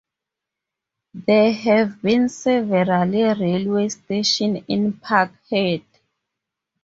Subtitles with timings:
[1.13, 3.05] There have been several
[3.35, 5.83] railway stations in Parkhead.